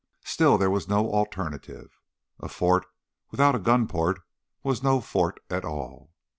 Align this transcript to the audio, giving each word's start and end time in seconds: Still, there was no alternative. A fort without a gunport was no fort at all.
Still, 0.23 0.57
there 0.57 0.71
was 0.71 0.87
no 0.87 1.11
alternative. 1.13 1.99
A 2.39 2.49
fort 2.49 2.87
without 3.29 3.53
a 3.53 3.59
gunport 3.59 4.19
was 4.63 4.81
no 4.81 4.99
fort 4.99 5.39
at 5.47 5.63
all. 5.63 6.09